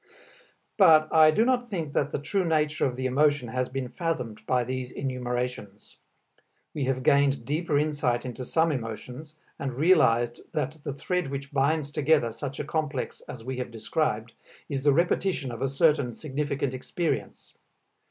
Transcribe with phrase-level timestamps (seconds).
[0.77, 4.41] But I do not think that the true nature of the emotion has been fathomed
[4.47, 5.97] by these enumerations.
[6.73, 11.91] We have gained deeper insight into some emotions and realize that the thread which binds
[11.91, 14.33] together such a complex as we have described
[14.69, 17.53] is the repetition of a certain significant experience.